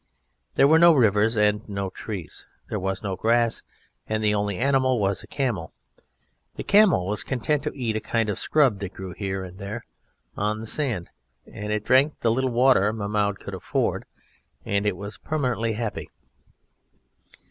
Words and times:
There 0.55 0.67
were 0.67 0.79
no 0.79 0.93
rivers 0.95 1.37
and 1.37 1.61
no 1.69 1.91
trees. 1.91 2.47
There 2.69 2.79
was 2.79 3.03
no 3.03 3.15
grass, 3.15 3.61
and 4.07 4.23
the 4.23 4.33
only 4.33 4.57
animal 4.57 4.97
was 4.99 5.21
a 5.21 5.27
camel. 5.27 5.73
The 6.55 6.63
camel 6.63 7.05
was 7.05 7.21
content 7.21 7.61
to 7.65 7.77
eat 7.77 7.95
a 7.95 7.99
kind 8.01 8.27
of 8.27 8.39
scrub 8.39 8.79
that 8.79 8.95
grew 8.95 9.13
here 9.13 9.43
and 9.43 9.59
there 9.59 9.85
on 10.35 10.59
the 10.59 10.65
sand, 10.65 11.11
and 11.45 11.71
it 11.71 11.85
drank 11.85 12.21
the 12.21 12.31
little 12.31 12.49
water 12.49 12.91
Mahmoud 12.91 13.39
could 13.39 13.53
afford 13.53 14.01
it, 14.01 14.07
and 14.87 14.91
was 14.97 15.19
permanently 15.19 15.73
happy. 15.73 16.09